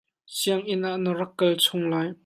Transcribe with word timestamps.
Sianginn 0.37 0.87
ah 0.89 0.97
na 1.03 1.11
rak 1.19 1.33
kal 1.39 1.53
chung 1.63 1.85
lai. 1.91 2.07